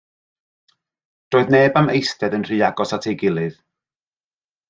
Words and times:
Doedd 1.35 1.51
neb 1.55 1.77
am 1.81 1.91
eistedd 1.97 2.37
yn 2.39 2.47
rhy 2.49 2.59
agos 2.69 2.95
at 2.99 3.09
ei 3.11 3.15
gilydd. 3.25 3.61